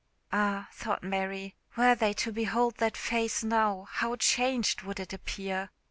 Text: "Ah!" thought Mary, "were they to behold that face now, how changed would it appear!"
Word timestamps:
"Ah!" 0.33 0.67
thought 0.73 1.03
Mary, 1.03 1.53
"were 1.77 1.93
they 1.93 2.11
to 2.11 2.31
behold 2.31 2.77
that 2.77 2.97
face 2.97 3.43
now, 3.43 3.85
how 3.87 4.15
changed 4.15 4.81
would 4.81 4.99
it 4.99 5.13
appear!" 5.13 5.69